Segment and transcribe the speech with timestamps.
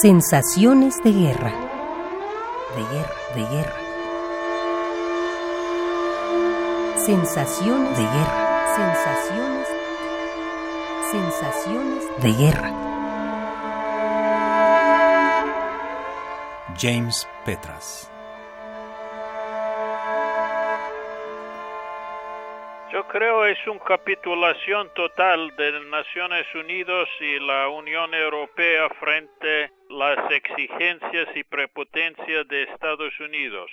[0.00, 1.52] Sensaciones de guerra.
[2.74, 3.76] De guerra, de guerra.
[7.04, 8.66] Sensaciones de guerra.
[8.76, 9.68] Sensaciones.
[11.10, 12.72] Sensaciones de guerra.
[16.78, 18.09] James Petras.
[22.92, 30.18] Yo creo es una capitulación total de Naciones Unidas y la Unión Europea frente las
[30.32, 33.70] exigencias y prepotencia de Estados Unidos.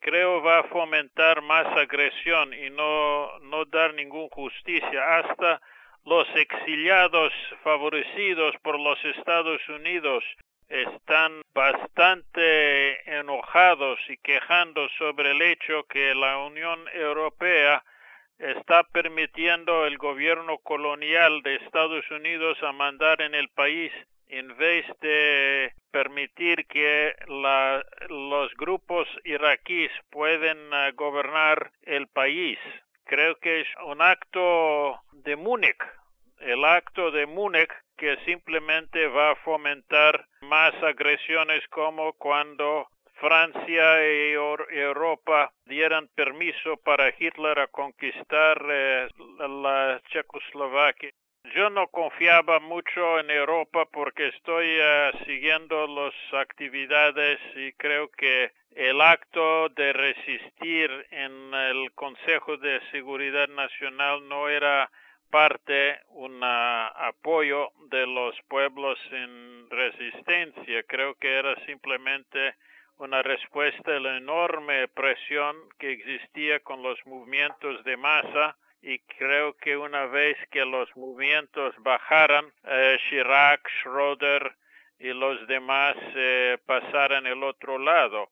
[0.00, 5.18] Creo va a fomentar más agresión y no, no dar ninguna justicia.
[5.18, 5.60] Hasta
[6.06, 10.24] los exiliados favorecidos por los Estados Unidos
[10.70, 17.84] están bastante enojados y quejando sobre el hecho que la Unión Europea
[18.38, 23.92] está permitiendo el gobierno colonial de Estados Unidos a mandar en el país
[24.28, 32.58] en vez de permitir que los grupos iraquíes pueden eh, gobernar el país.
[33.04, 35.78] Creo que es un acto de Múnich,
[36.40, 42.88] el acto de Múnich que simplemente va a fomentar más agresiones como cuando
[43.20, 51.10] Francia y Europa dieran permiso para Hitler a conquistar eh, la Checoslovaquia.
[51.54, 58.52] Yo no confiaba mucho en Europa porque estoy eh, siguiendo las actividades y creo que
[58.74, 64.90] el acto de resistir en el Consejo de Seguridad Nacional no era
[65.30, 70.82] parte un apoyo de los pueblos en resistencia.
[70.82, 72.54] Creo que era simplemente
[72.98, 79.56] una respuesta a la enorme presión que existía con los movimientos de masa y creo
[79.56, 84.54] que una vez que los movimientos bajaran, eh, Chirac, Schroeder
[84.98, 88.28] y los demás eh, pasaran el otro lado.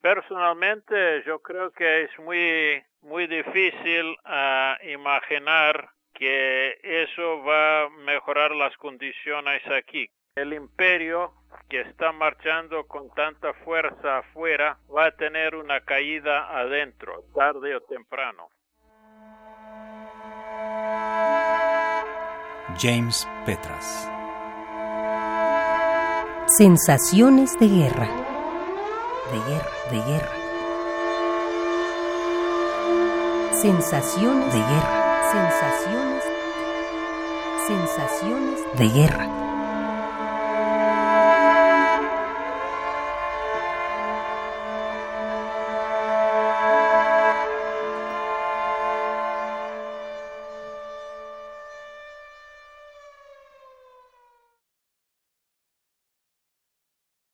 [0.00, 8.50] Personalmente yo creo que es muy muy difícil uh, imaginar que eso va a mejorar
[8.52, 10.10] las condiciones aquí.
[10.34, 11.32] El imperio
[11.68, 17.80] que está marchando con tanta fuerza afuera va a tener una caída adentro, tarde o
[17.82, 18.48] temprano.
[22.78, 24.10] James Petras.
[26.56, 28.08] Sensaciones de guerra.
[29.30, 30.32] De guerra, de guerra.
[33.52, 35.30] Sensaciones de guerra.
[35.32, 36.24] Sensaciones.
[37.66, 39.47] Sensaciones de guerra.